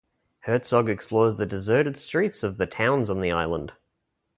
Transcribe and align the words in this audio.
Herzog 0.39 0.89
explores 0.89 1.37
the 1.37 1.45
deserted 1.45 1.95
streets 1.95 2.41
of 2.41 2.57
the 2.57 2.65
towns 2.65 3.11
on 3.11 3.21
the 3.21 3.31
island. 3.33 3.71